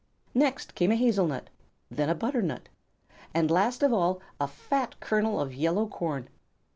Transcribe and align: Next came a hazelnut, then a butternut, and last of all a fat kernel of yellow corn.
Next 0.33 0.73
came 0.73 0.91
a 0.91 0.95
hazelnut, 0.95 1.51
then 1.91 2.09
a 2.09 2.15
butternut, 2.15 2.69
and 3.35 3.51
last 3.51 3.83
of 3.83 3.93
all 3.93 4.19
a 4.39 4.47
fat 4.47 4.99
kernel 4.99 5.39
of 5.39 5.53
yellow 5.53 5.85
corn. 5.85 6.27